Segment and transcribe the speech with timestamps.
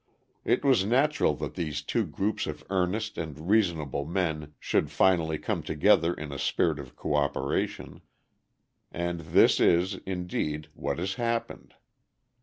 [0.43, 5.61] It was natural that these two groups of earnest and reasonable men should finally come
[5.61, 8.01] together in a spirit of coöperation;
[8.91, 11.75] and this is, indeed, what has happened.